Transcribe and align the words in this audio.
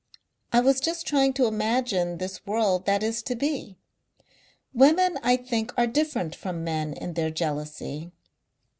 I 0.51 0.61
was 0.61 0.79
just 0.79 1.05
trying 1.05 1.31
to 1.33 1.45
imagine 1.45 2.17
this 2.17 2.43
world 2.43 2.87
that 2.87 3.03
is 3.03 3.21
to 3.21 3.35
be. 3.35 3.77
Women 4.73 5.19
I 5.21 5.37
think 5.37 5.71
are 5.77 5.85
different 5.85 6.33
from 6.33 6.63
men 6.63 6.93
in 6.93 7.13
their 7.13 7.29
jealousy. 7.29 8.11